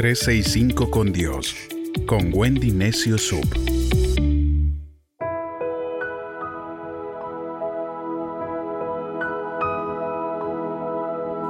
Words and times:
365 0.00 0.90
con 0.90 1.12
Dios, 1.12 1.54
con 2.06 2.30
Wendy 2.32 2.70
Necio 2.70 3.18
Sub. 3.18 3.46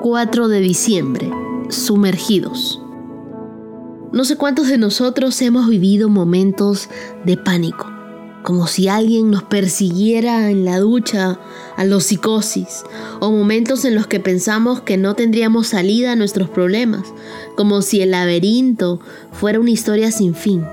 4 0.02 0.48
de 0.48 0.58
diciembre, 0.58 1.30
sumergidos. 1.68 2.82
No 4.12 4.24
sé 4.24 4.36
cuántos 4.36 4.66
de 4.66 4.78
nosotros 4.78 5.40
hemos 5.42 5.68
vivido 5.68 6.08
momentos 6.08 6.88
de 7.24 7.36
pánico, 7.36 7.86
como 8.42 8.66
si 8.66 8.88
alguien 8.88 9.30
nos 9.30 9.42
persiguiera 9.42 10.50
en 10.50 10.64
la 10.64 10.78
ducha 10.78 11.38
a 11.76 11.84
los 11.84 12.04
psicosis, 12.04 12.84
o 13.20 13.30
momentos 13.30 13.84
en 13.84 13.94
los 13.94 14.06
que 14.06 14.20
pensamos 14.20 14.80
que 14.80 14.96
no 14.96 15.14
tendríamos 15.14 15.68
salida 15.68 16.12
a 16.12 16.16
nuestros 16.16 16.48
problemas, 16.48 17.02
como 17.56 17.82
si 17.82 18.00
el 18.00 18.12
laberinto 18.12 19.00
fuera 19.32 19.60
una 19.60 19.70
historia 19.70 20.10
sin 20.10 20.34
fin. 20.34 20.64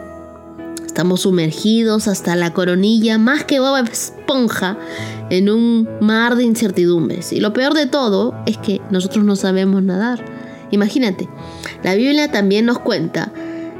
Estamos 0.86 1.22
sumergidos 1.22 2.08
hasta 2.08 2.36
la 2.36 2.54
coronilla 2.54 3.20
más 3.20 3.44
que 3.44 3.60
Esponja 3.92 4.80
en 5.30 5.48
un 5.50 5.88
mar 6.02 6.36
de 6.36 6.44
incertidumbres. 6.44 7.34
Y 7.34 7.40
lo 7.40 7.54
peor 7.54 7.76
de 7.76 7.86
todo 7.86 8.34
es 8.48 8.58
que 8.58 8.82
nosotros 8.90 9.24
no 9.24 9.36
sabemos 9.36 9.84
nadar. 9.84 10.26
Imagínate, 10.72 11.30
la 11.84 11.94
Biblia 11.94 12.32
también 12.32 12.66
nos 12.66 12.80
cuenta 12.80 13.32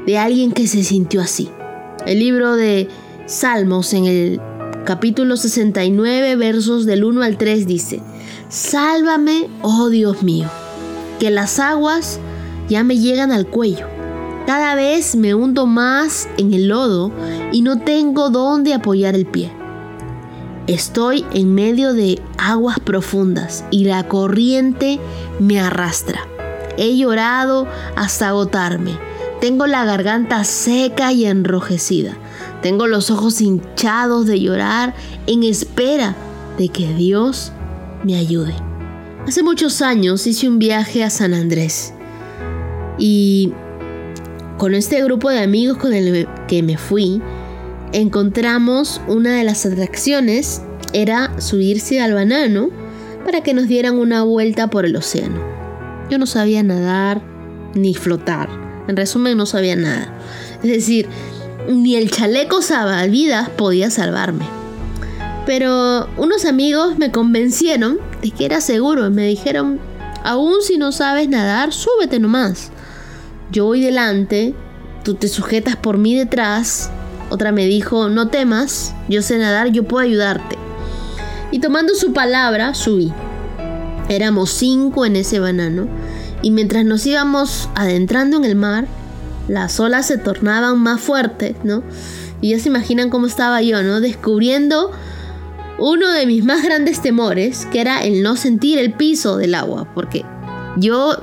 de 0.06 0.16
alguien 0.16 0.52
que 0.52 0.68
se 0.68 0.84
sintió 0.84 1.20
así. 1.20 1.50
El 2.06 2.20
libro 2.20 2.54
de 2.54 2.88
Salmos 3.28 3.94
en 3.94 4.06
el 4.06 4.40
capítulo 4.84 5.36
69 5.36 6.34
versos 6.34 6.84
del 6.84 7.04
1 7.04 7.22
al 7.22 7.38
3 7.38 7.66
dice, 7.66 8.02
Sálvame, 8.48 9.48
oh 9.62 9.88
Dios 9.88 10.24
mío, 10.24 10.48
que 11.20 11.30
las 11.30 11.60
aguas 11.60 12.18
ya 12.68 12.82
me 12.82 12.98
llegan 12.98 13.30
al 13.30 13.46
cuello 13.46 13.86
cada 14.48 14.74
vez 14.76 15.14
me 15.14 15.34
hundo 15.34 15.66
más 15.66 16.26
en 16.38 16.54
el 16.54 16.68
lodo 16.68 17.12
y 17.52 17.60
no 17.60 17.80
tengo 17.80 18.30
dónde 18.30 18.72
apoyar 18.72 19.14
el 19.14 19.26
pie. 19.26 19.52
Estoy 20.66 21.26
en 21.34 21.54
medio 21.54 21.92
de 21.92 22.18
aguas 22.38 22.80
profundas 22.80 23.66
y 23.70 23.84
la 23.84 24.08
corriente 24.08 25.00
me 25.38 25.60
arrastra. 25.60 26.26
He 26.78 26.96
llorado 26.96 27.66
hasta 27.94 28.28
agotarme. 28.28 28.92
Tengo 29.40 29.66
la 29.66 29.84
garganta 29.84 30.42
seca 30.44 31.12
y 31.12 31.26
enrojecida. 31.26 32.16
Tengo 32.62 32.86
los 32.86 33.10
ojos 33.10 33.40
hinchados 33.40 34.26
de 34.26 34.40
llorar 34.40 34.94
en 35.26 35.44
espera 35.44 36.16
de 36.58 36.68
que 36.68 36.92
Dios 36.94 37.52
me 38.02 38.16
ayude. 38.16 38.54
Hace 39.26 39.42
muchos 39.42 39.82
años 39.82 40.26
hice 40.26 40.48
un 40.48 40.58
viaje 40.58 41.04
a 41.04 41.10
San 41.10 41.34
Andrés 41.34 41.92
y 42.98 43.52
con 44.58 44.74
este 44.74 45.02
grupo 45.04 45.30
de 45.30 45.38
amigos 45.38 45.78
con 45.78 45.92
el 45.92 46.26
que 46.48 46.62
me 46.64 46.76
fui, 46.76 47.22
encontramos 47.92 49.00
una 49.06 49.36
de 49.36 49.44
las 49.44 49.64
atracciones 49.64 50.62
era 50.92 51.38
subirse 51.40 52.00
al 52.00 52.14
banano 52.14 52.70
para 53.24 53.42
que 53.42 53.54
nos 53.54 53.68
dieran 53.68 53.98
una 53.98 54.24
vuelta 54.24 54.68
por 54.68 54.84
el 54.84 54.96
océano. 54.96 55.40
Yo 56.10 56.18
no 56.18 56.26
sabía 56.26 56.62
nadar 56.62 57.22
ni 57.74 57.94
flotar. 57.94 58.67
En 58.88 58.96
resumen, 58.96 59.36
no 59.36 59.46
sabía 59.46 59.76
nada. 59.76 60.12
Es 60.62 60.70
decir, 60.70 61.08
ni 61.68 61.96
el 61.96 62.10
chaleco 62.10 62.62
salvavidas 62.62 63.48
podía 63.50 63.90
salvarme. 63.90 64.46
Pero 65.46 66.08
unos 66.16 66.44
amigos 66.44 66.98
me 66.98 67.12
convencieron 67.12 67.98
de 68.22 68.30
que 68.32 68.44
era 68.44 68.60
seguro 68.60 69.06
y 69.06 69.10
me 69.10 69.26
dijeron, 69.26 69.78
aún 70.24 70.56
si 70.62 70.76
no 70.76 70.90
sabes 70.90 71.28
nadar, 71.28 71.72
súbete 71.72 72.18
nomás 72.18 72.72
yo 73.50 73.64
voy 73.64 73.80
delante, 73.80 74.54
tú 75.04 75.14
te 75.14 75.28
sujetas 75.28 75.76
por 75.76 75.98
mí 75.98 76.14
detrás. 76.14 76.90
Otra 77.30 77.52
me 77.52 77.66
dijo, 77.66 78.08
no 78.08 78.28
temas, 78.28 78.94
yo 79.08 79.22
sé 79.22 79.38
nadar, 79.38 79.68
yo 79.68 79.84
puedo 79.84 80.04
ayudarte. 80.04 80.56
Y 81.50 81.60
tomando 81.60 81.94
su 81.94 82.12
palabra, 82.12 82.74
subí. 82.74 83.12
Éramos 84.08 84.50
cinco 84.50 85.06
en 85.06 85.16
ese 85.16 85.38
banano, 85.38 85.88
y 86.42 86.50
mientras 86.50 86.84
nos 86.84 87.04
íbamos 87.06 87.68
adentrando 87.74 88.36
en 88.36 88.44
el 88.44 88.54
mar, 88.54 88.86
las 89.48 89.80
olas 89.80 90.06
se 90.06 90.18
tornaban 90.18 90.78
más 90.78 91.00
fuertes, 91.00 91.56
¿no? 91.64 91.82
Y 92.40 92.50
ya 92.50 92.60
se 92.60 92.68
imaginan 92.68 93.10
cómo 93.10 93.26
estaba 93.26 93.62
yo, 93.62 93.82
¿no? 93.82 94.00
Descubriendo 94.00 94.92
uno 95.78 96.10
de 96.10 96.26
mis 96.26 96.44
más 96.44 96.62
grandes 96.62 97.00
temores, 97.00 97.66
que 97.72 97.80
era 97.80 98.02
el 98.04 98.22
no 98.22 98.36
sentir 98.36 98.78
el 98.78 98.92
piso 98.92 99.36
del 99.36 99.54
agua, 99.54 99.88
porque 99.94 100.24
yo 100.76 101.16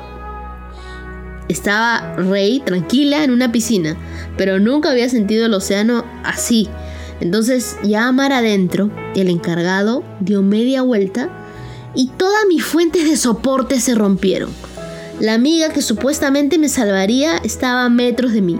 estaba 1.47 2.15
Rey 2.15 2.61
tranquila 2.65 3.23
en 3.23 3.31
una 3.31 3.51
piscina, 3.51 3.95
pero 4.37 4.59
nunca 4.59 4.91
había 4.91 5.09
sentido 5.09 5.45
el 5.45 5.53
océano 5.53 6.03
así. 6.23 6.69
Entonces 7.21 7.77
ya 7.83 8.11
mar 8.11 8.33
adentro, 8.33 8.89
el 9.15 9.29
encargado 9.29 10.03
dio 10.19 10.41
media 10.41 10.81
vuelta 10.81 11.29
y 11.93 12.09
todas 12.17 12.45
mis 12.49 12.63
fuentes 12.63 13.05
de 13.05 13.15
soporte 13.15 13.79
se 13.79 13.95
rompieron. 13.95 14.49
La 15.19 15.33
amiga 15.33 15.69
que 15.69 15.81
supuestamente 15.81 16.57
me 16.57 16.69
salvaría 16.69 17.37
estaba 17.37 17.85
a 17.85 17.89
metros 17.89 18.33
de 18.33 18.41
mí. 18.41 18.59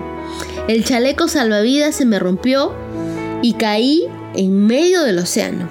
El 0.67 0.83
chaleco 0.83 1.27
salvavidas 1.27 1.95
se 1.95 2.05
me 2.05 2.19
rompió 2.19 2.73
y 3.41 3.53
caí 3.53 4.05
en 4.35 4.65
medio 4.65 5.03
del 5.03 5.19
océano. 5.19 5.69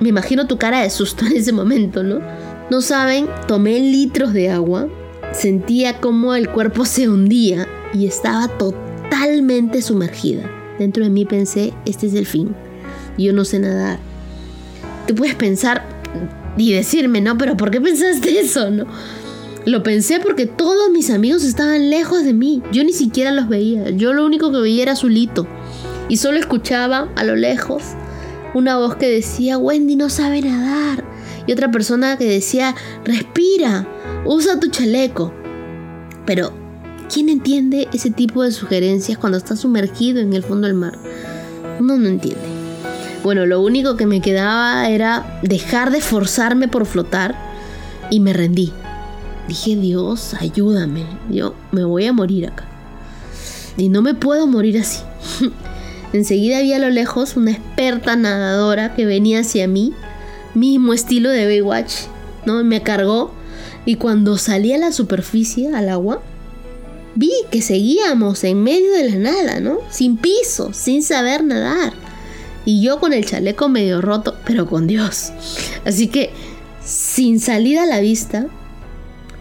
me 0.00 0.08
imagino 0.08 0.46
tu 0.46 0.58
cara 0.58 0.82
de 0.82 0.90
susto 0.90 1.24
en 1.26 1.36
ese 1.36 1.52
momento, 1.52 2.02
¿no? 2.02 2.20
No 2.70 2.80
saben, 2.80 3.28
tomé 3.46 3.78
litros 3.78 4.32
de 4.32 4.50
agua, 4.50 4.88
Sentía 5.32 5.98
como 5.98 6.34
el 6.34 6.50
cuerpo 6.50 6.84
se 6.84 7.08
hundía 7.08 7.66
y 7.94 8.06
estaba 8.06 8.48
totalmente 8.48 9.80
sumergida. 9.80 10.50
Dentro 10.78 11.04
de 11.04 11.10
mí 11.10 11.24
pensé, 11.24 11.72
este 11.86 12.06
es 12.06 12.14
el 12.14 12.26
fin. 12.26 12.54
Yo 13.16 13.32
no 13.32 13.44
sé 13.44 13.58
nadar. 13.58 13.98
Tú 15.06 15.14
puedes 15.14 15.34
pensar 15.34 15.84
y 16.56 16.72
decirme, 16.74 17.22
no, 17.22 17.38
pero 17.38 17.56
¿por 17.56 17.70
qué 17.70 17.80
pensaste 17.80 18.40
eso? 18.40 18.70
No. 18.70 18.84
Lo 19.64 19.82
pensé 19.82 20.18
porque 20.18 20.46
todos 20.46 20.90
mis 20.90 21.10
amigos 21.10 21.44
estaban 21.44 21.88
lejos 21.88 22.24
de 22.24 22.32
mí. 22.32 22.62
Yo 22.72 22.82
ni 22.82 22.92
siquiera 22.92 23.30
los 23.30 23.48
veía. 23.48 23.90
Yo 23.90 24.12
lo 24.12 24.26
único 24.26 24.50
que 24.50 24.58
veía 24.58 24.82
era 24.82 24.96
Zulito. 24.96 25.46
Y 26.08 26.16
solo 26.16 26.38
escuchaba 26.38 27.08
a 27.14 27.24
lo 27.24 27.36
lejos 27.36 27.82
una 28.54 28.76
voz 28.76 28.96
que 28.96 29.08
decía, 29.08 29.58
Wendy 29.58 29.96
no 29.96 30.10
sabe 30.10 30.42
nadar. 30.42 31.04
Y 31.46 31.52
otra 31.52 31.70
persona 31.70 32.16
que 32.18 32.24
decía, 32.24 32.74
respira 33.04 33.86
usa 34.24 34.58
tu 34.58 34.68
chaleco. 34.68 35.32
Pero, 36.26 36.52
¿quién 37.12 37.28
entiende 37.28 37.88
ese 37.92 38.10
tipo 38.10 38.42
de 38.42 38.52
sugerencias 38.52 39.18
cuando 39.18 39.38
está 39.38 39.56
sumergido 39.56 40.20
en 40.20 40.32
el 40.32 40.42
fondo 40.42 40.66
del 40.66 40.76
mar? 40.76 40.98
Uno 41.78 41.96
no 41.96 42.08
entiende. 42.08 42.42
Bueno, 43.22 43.46
lo 43.46 43.60
único 43.60 43.96
que 43.96 44.06
me 44.06 44.20
quedaba 44.20 44.88
era 44.88 45.38
dejar 45.42 45.92
de 45.92 46.00
forzarme 46.00 46.66
por 46.66 46.86
flotar 46.86 47.36
y 48.10 48.18
me 48.18 48.32
rendí. 48.32 48.72
Dije, 49.48 49.76
Dios, 49.76 50.34
ayúdame. 50.34 51.04
Yo 51.30 51.54
me 51.72 51.84
voy 51.84 52.06
a 52.06 52.12
morir 52.12 52.46
acá. 52.46 52.64
Y 53.76 53.88
no 53.88 54.02
me 54.02 54.14
puedo 54.14 54.46
morir 54.46 54.78
así. 54.78 55.00
Enseguida 56.12 56.60
vi 56.60 56.72
a 56.72 56.78
lo 56.78 56.90
lejos 56.90 57.36
una 57.36 57.52
experta 57.52 58.16
nadadora 58.16 58.94
que 58.94 59.06
venía 59.06 59.40
hacia 59.40 59.66
mí, 59.66 59.94
mismo 60.54 60.92
estilo 60.92 61.30
de 61.30 61.46
Baywatch, 61.46 61.92
¿no? 62.44 62.62
Me 62.64 62.82
cargó 62.82 63.32
y 63.84 63.96
cuando 63.96 64.38
salí 64.38 64.72
a 64.72 64.78
la 64.78 64.92
superficie, 64.92 65.74
al 65.74 65.88
agua, 65.88 66.22
vi 67.14 67.32
que 67.50 67.62
seguíamos 67.62 68.44
en 68.44 68.62
medio 68.62 68.92
de 68.92 69.10
la 69.10 69.16
nada, 69.16 69.60
¿no? 69.60 69.78
Sin 69.90 70.16
piso, 70.16 70.72
sin 70.72 71.02
saber 71.02 71.42
nadar. 71.42 71.94
Y 72.64 72.80
yo 72.80 73.00
con 73.00 73.12
el 73.12 73.24
chaleco 73.24 73.68
medio 73.68 74.00
roto, 74.00 74.36
pero 74.44 74.66
con 74.66 74.86
Dios. 74.86 75.32
Así 75.84 76.06
que, 76.06 76.30
sin 76.84 77.40
salida 77.40 77.82
a 77.82 77.86
la 77.86 78.00
vista, 78.00 78.46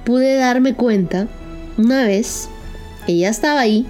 pude 0.04 0.36
darme 0.36 0.74
cuenta, 0.76 1.28
una 1.78 2.04
vez, 2.06 2.50
que 3.06 3.18
ya 3.18 3.30
estaba 3.30 3.60
ahí, 3.60 3.86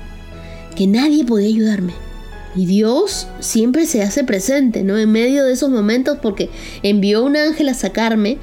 que 0.75 0.87
nadie 0.87 1.25
podía 1.25 1.47
ayudarme. 1.47 1.93
Y 2.55 2.65
Dios 2.65 3.27
siempre 3.39 3.85
se 3.85 4.01
hace 4.01 4.23
presente, 4.23 4.83
¿no? 4.83 4.97
En 4.97 5.11
medio 5.11 5.45
de 5.45 5.53
esos 5.53 5.69
momentos 5.69 6.17
porque 6.21 6.49
envió 6.83 7.23
un 7.23 7.37
ángel 7.37 7.69
a 7.69 7.73
sacarme 7.73 8.37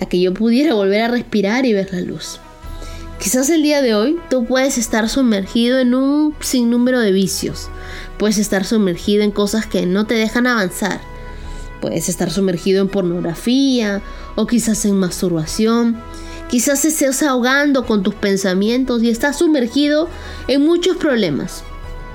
a 0.00 0.06
que 0.06 0.20
yo 0.20 0.34
pudiera 0.34 0.74
volver 0.74 1.02
a 1.02 1.08
respirar 1.08 1.64
y 1.64 1.72
ver 1.72 1.92
la 1.92 2.00
luz. 2.00 2.40
Quizás 3.18 3.48
el 3.48 3.62
día 3.62 3.80
de 3.80 3.94
hoy 3.94 4.18
tú 4.28 4.44
puedes 4.44 4.76
estar 4.76 5.08
sumergido 5.08 5.78
en 5.78 5.94
un 5.94 6.34
sinnúmero 6.40 7.00
de 7.00 7.12
vicios. 7.12 7.68
Puedes 8.18 8.36
estar 8.36 8.64
sumergido 8.64 9.22
en 9.22 9.30
cosas 9.30 9.66
que 9.66 9.86
no 9.86 10.06
te 10.06 10.14
dejan 10.14 10.46
avanzar. 10.46 11.00
Puedes 11.80 12.08
estar 12.10 12.30
sumergido 12.30 12.82
en 12.82 12.88
pornografía 12.88 14.02
o 14.34 14.46
quizás 14.46 14.84
en 14.84 14.98
masturbación. 14.98 15.96
Quizás 16.54 16.84
estés 16.84 17.20
ahogando 17.24 17.84
con 17.84 18.04
tus 18.04 18.14
pensamientos 18.14 19.02
y 19.02 19.10
estás 19.10 19.38
sumergido 19.38 20.08
en 20.46 20.64
muchos 20.64 20.96
problemas. 20.96 21.64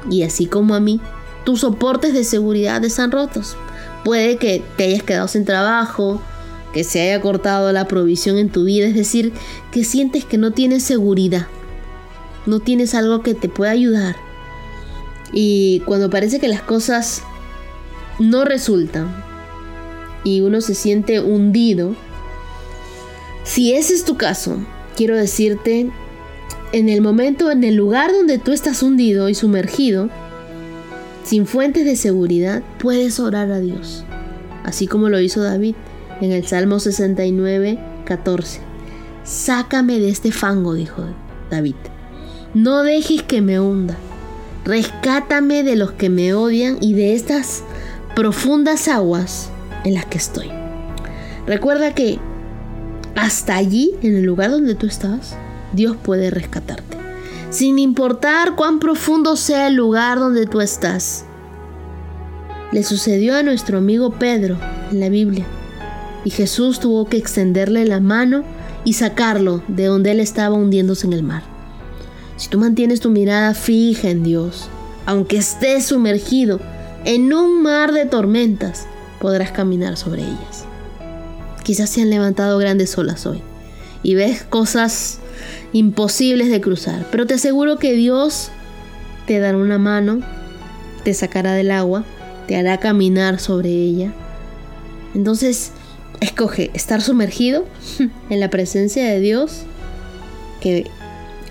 Y 0.09 0.24
así 0.24 0.45
como 0.45 0.75
a 0.75 0.80
mí, 0.80 1.01
tus 1.44 1.59
soportes 1.59 2.13
de 2.13 2.24
seguridad 2.24 2.81
están 2.86 3.12
rotos. 3.12 3.57
Puede 4.06 4.38
que 4.38 4.63
te 4.77 4.86
hayas 4.86 5.03
quedado 5.03 5.27
sin 5.27 5.44
trabajo, 5.44 6.21
que 6.71 6.86
se 6.86 7.01
haya 7.01 7.19
cortado 7.19 7.74
la 7.74 7.89
provisión 7.89 8.38
en 8.38 8.47
tu 8.47 8.63
vida, 8.63 8.88
es 8.88 8.95
decir, 8.95 9.33
que 9.74 9.83
sientes 9.83 10.24
que 10.24 10.38
no 10.38 10.51
tienes 10.51 10.83
seguridad. 10.83 11.47
no 12.45 12.62
tienes 12.62 12.95
algo 12.95 13.21
que 13.21 13.33
te 13.33 13.50
pueda 13.50 13.71
ayudar. 13.71 14.15
Y 15.33 15.81
cuando 15.81 16.09
parece 16.09 16.39
que 16.39 16.47
las 16.47 16.62
cosas 16.62 17.24
no 18.19 18.45
resultan 18.45 19.21
y 20.24 20.39
uno 20.39 20.62
se 20.62 20.75
siente 20.75 21.19
hundido, 21.19 21.94
si 23.44 23.74
ese 23.74 23.94
es 23.94 24.06
tu 24.06 24.18
caso, 24.18 24.57
quiero 24.95 25.15
decirte, 25.15 25.89
en 26.71 26.89
el 26.89 27.01
momento, 27.01 27.51
en 27.51 27.63
el 27.63 27.75
lugar 27.75 28.12
donde 28.12 28.38
tú 28.38 28.51
estás 28.51 28.83
hundido 28.83 29.30
y 29.30 29.36
sumergido, 29.36 30.09
sin 31.24 31.45
fuentes 31.45 31.86
de 31.86 31.95
seguridad, 31.95 32.63
puedes 32.80 33.19
orar 33.19 33.51
a 33.51 33.59
Dios, 33.59 34.03
así 34.63 34.88
como 34.88 35.09
lo 35.09 35.19
hizo 35.19 35.41
David 35.41 35.75
en 36.21 36.31
el 36.31 36.45
Salmo 36.45 36.80
69, 36.80 37.80
14. 38.06 38.59
Sácame 39.24 40.00
de 40.00 40.09
este 40.09 40.31
fango, 40.31 40.74
dijo 40.74 41.03
David. 41.50 41.75
No 42.53 42.83
dejes 42.83 43.21
que 43.24 43.41
me 43.41 43.59
hunda. 43.59 43.95
Rescátame 44.65 45.63
de 45.63 45.75
los 45.75 45.91
que 45.91 46.09
me 46.09 46.33
odian 46.33 46.77
y 46.81 46.94
de 46.94 47.13
estas 47.13 47.63
profundas 48.15 48.88
aguas 48.88 49.50
en 49.83 49.94
las 49.94 50.06
que 50.06 50.18
estoy. 50.18 50.50
Recuerda 51.45 51.94
que 51.95 52.19
hasta 53.15 53.56
allí, 53.56 53.91
en 54.01 54.15
el 54.15 54.23
lugar 54.23 54.51
donde 54.51 54.75
tú 54.75 54.88
estás, 54.88 55.35
Dios 55.73 55.97
puede 55.97 56.29
rescatarte. 56.29 56.97
Sin 57.50 57.79
importar 57.79 58.56
cuán 58.56 58.79
profundo 58.79 59.35
sea 59.35 59.67
el 59.67 59.75
lugar 59.75 60.19
donde 60.19 60.45
tú 60.45 60.61
estás. 60.61 61.25
Le 62.71 62.83
sucedió 62.83 63.35
a 63.35 63.44
nuestro 63.44 63.79
amigo 63.79 64.11
Pedro 64.11 64.57
en 64.91 65.00
la 65.00 65.09
Biblia. 65.09 65.45
Y 66.23 66.29
Jesús 66.29 66.79
tuvo 66.79 67.06
que 67.06 67.17
extenderle 67.17 67.85
la 67.85 68.00
mano 68.00 68.44
y 68.83 68.94
sacarlo 68.94 69.63
de 69.67 69.85
donde 69.85 70.12
él 70.12 70.19
estaba 70.19 70.55
hundiéndose 70.55 71.07
en 71.07 71.13
el 71.13 71.23
mar. 71.23 71.44
Si 72.38 72.50
tú 72.50 72.59
mantienes 72.59 73.00
tu 73.00 73.09
mirada 73.09 73.53
fija 73.53 74.09
en 74.09 74.23
Dios, 74.23 74.69
aunque 75.05 75.38
estés 75.38 75.85
sumergido 75.88 76.59
en 77.03 77.33
un 77.33 77.63
mar 77.63 77.91
de 77.91 78.05
tormentas, 78.05 78.85
podrás 79.19 79.51
caminar 79.51 79.97
sobre 79.97 80.21
ellas. 80.21 80.69
Quizás 81.69 81.92
se 81.92 82.01
han 82.01 82.10
levantado 82.10 82.57
grandes 82.57 82.98
olas 82.98 83.27
hoy 83.27 83.44
y 84.01 84.16
ves 84.16 84.42
cosas 84.42 85.19
imposibles 85.71 86.50
de 86.50 86.62
cruzar, 86.62 87.06
pero 87.12 87.27
te 87.27 87.36
aseguro 87.36 87.77
que 87.77 87.94
Dios 87.94 88.50
te 89.27 89.38
dará 89.38 89.56
una 89.56 89.77
mano, 89.77 90.21
te 91.04 91.13
sacará 91.13 91.54
del 91.54 91.69
agua, 91.69 92.06
te 92.48 92.57
hará 92.57 92.80
caminar 92.80 93.39
sobre 93.39 93.69
ella. 93.69 94.12
Entonces, 95.13 95.71
escoge 96.21 96.71
estar 96.74 97.04
sumergido 97.04 97.66
en 98.31 98.39
la 98.39 98.50
presencia 98.50 99.06
de 99.06 99.19
Dios, 99.19 99.62
que 100.62 100.89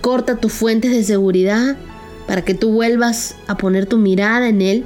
corta 0.00 0.41
tus 0.41 0.53
fuentes 0.53 0.91
de 0.91 1.05
seguridad 1.05 1.76
para 2.26 2.43
que 2.43 2.55
tú 2.55 2.73
vuelvas 2.73 3.37
a 3.47 3.56
poner 3.56 3.87
tu 3.87 3.99
mirada 3.99 4.49
en 4.49 4.62
Él. 4.62 4.85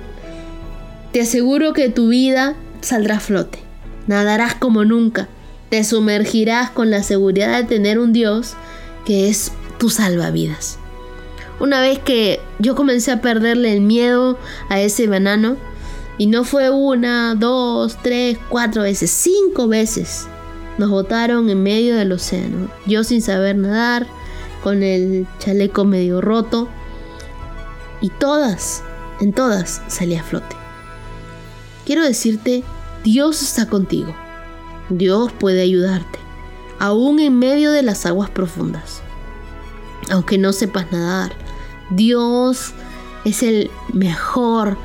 Te 1.12 1.22
aseguro 1.22 1.72
que 1.72 1.88
tu 1.88 2.08
vida 2.08 2.54
saldrá 2.82 3.16
a 3.16 3.20
flote, 3.20 3.71
nadarás 4.06 4.54
como 4.54 4.84
nunca, 4.84 5.28
te 5.70 5.84
sumergirás 5.84 6.70
con 6.70 6.90
la 6.90 7.02
seguridad 7.02 7.58
de 7.58 7.64
tener 7.64 7.98
un 7.98 8.12
Dios 8.12 8.54
que 9.04 9.28
es 9.28 9.52
tu 9.78 9.90
salvavidas. 9.90 10.78
Una 11.60 11.80
vez 11.80 11.98
que 11.98 12.40
yo 12.58 12.74
comencé 12.74 13.12
a 13.12 13.20
perderle 13.20 13.72
el 13.72 13.80
miedo 13.80 14.38
a 14.68 14.80
ese 14.80 15.06
banano, 15.06 15.56
y 16.18 16.26
no 16.26 16.44
fue 16.44 16.70
una, 16.70 17.34
dos, 17.34 17.98
tres, 18.02 18.38
cuatro 18.48 18.82
veces, 18.82 19.10
cinco 19.10 19.66
veces. 19.66 20.26
Nos 20.78 20.90
botaron 20.90 21.48
en 21.50 21.62
medio 21.62 21.96
del 21.96 22.12
océano. 22.12 22.68
Yo 22.86 23.02
sin 23.02 23.22
saber 23.22 23.56
nadar, 23.56 24.06
con 24.62 24.82
el 24.82 25.26
chaleco 25.38 25.84
medio 25.84 26.20
roto. 26.20 26.68
Y 28.00 28.10
todas, 28.10 28.82
en 29.20 29.32
todas 29.32 29.82
salí 29.88 30.14
a 30.14 30.22
flote. 30.22 30.54
Quiero 31.86 32.04
decirte, 32.04 32.62
Dios 33.04 33.42
está 33.42 33.66
contigo. 33.66 34.14
Dios 34.88 35.32
puede 35.32 35.62
ayudarte, 35.62 36.18
aún 36.78 37.18
en 37.20 37.38
medio 37.38 37.72
de 37.72 37.82
las 37.82 38.06
aguas 38.06 38.30
profundas. 38.30 39.02
Aunque 40.10 40.38
no 40.38 40.52
sepas 40.52 40.90
nadar, 40.92 41.32
Dios 41.90 42.72
es 43.24 43.42
el 43.42 43.70
mejor 43.92 44.76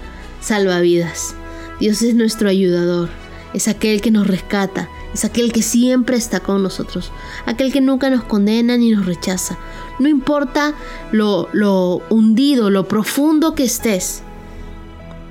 salvavidas. 0.42 1.36
Dios 1.80 2.02
es 2.02 2.16
nuestro 2.16 2.50
ayudador, 2.50 3.10
es 3.54 3.68
aquel 3.68 4.02
que 4.02 4.12
nos 4.12 4.26
rescata, 4.26 4.90
es 5.14 5.26
aquel 5.26 5.52
que 5.52 5.62
siempre 5.62 6.18
está 6.18 6.40
con 6.40 6.64
nosotros, 6.64 7.12
aquel 7.46 7.72
que 7.72 7.82
nunca 7.82 8.10
nos 8.10 8.24
condena 8.24 8.78
ni 8.78 8.92
nos 8.92 9.06
rechaza. 9.06 9.58
No 10.00 10.08
importa 10.08 10.74
lo, 11.12 11.50
lo 11.54 12.02
hundido, 12.10 12.70
lo 12.70 12.88
profundo 12.88 13.54
que 13.54 13.64
estés, 13.64 14.24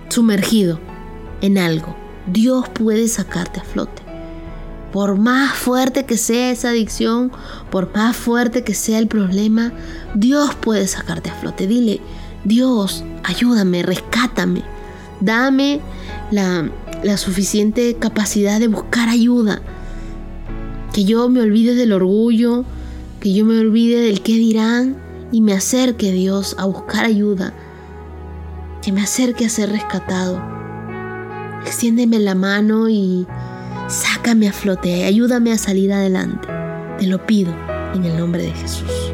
sumergido 0.08 0.78
en 1.40 1.58
algo, 1.58 1.96
Dios 2.26 2.68
puede 2.68 3.08
sacarte 3.08 3.60
a 3.60 3.64
flote. 3.64 4.02
Por 4.92 5.18
más 5.18 5.54
fuerte 5.54 6.06
que 6.06 6.16
sea 6.16 6.50
esa 6.50 6.70
adicción, 6.70 7.30
por 7.70 7.94
más 7.94 8.16
fuerte 8.16 8.64
que 8.64 8.74
sea 8.74 8.98
el 8.98 9.08
problema, 9.08 9.72
Dios 10.14 10.54
puede 10.54 10.86
sacarte 10.86 11.30
a 11.30 11.34
flote. 11.34 11.66
Dile, 11.66 12.00
Dios, 12.44 13.04
ayúdame, 13.22 13.82
rescátame. 13.82 14.62
Dame 15.20 15.80
la, 16.30 16.70
suficiente 17.16 17.96
capacidad 17.98 18.58
de 18.58 18.68
buscar 18.68 19.08
ayuda. 19.08 19.60
Que 20.92 21.04
yo 21.04 21.28
me 21.28 21.40
olvide 21.40 21.74
del 21.74 21.92
orgullo, 21.92 22.64
que 23.20 23.34
yo 23.34 23.44
me 23.44 23.58
olvide 23.58 24.00
del 24.00 24.22
qué 24.22 24.32
dirán 24.32 24.96
y 25.30 25.40
me 25.42 25.52
acerque 25.52 26.12
Dios 26.12 26.56
a 26.58 26.64
buscar 26.64 27.04
ayuda. 27.04 27.52
Que 28.82 28.92
me 28.92 29.02
acerque 29.02 29.44
a 29.44 29.50
ser 29.50 29.70
rescatado. 29.70 30.55
Extiéndeme 31.66 32.20
la 32.20 32.36
mano 32.36 32.88
y 32.88 33.26
sácame 33.88 34.48
a 34.48 34.52
flote, 34.52 35.04
ayúdame 35.04 35.52
a 35.52 35.58
salir 35.58 35.92
adelante. 35.92 36.46
Te 36.98 37.06
lo 37.06 37.26
pido 37.26 37.52
en 37.92 38.04
el 38.04 38.16
nombre 38.16 38.44
de 38.44 38.52
Jesús. 38.52 39.05